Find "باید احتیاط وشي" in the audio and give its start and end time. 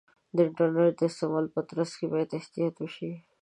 2.11-3.11